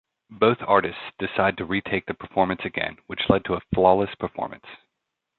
[0.31, 4.65] Both artists decided to retake the performance again, which led to a flawless performance.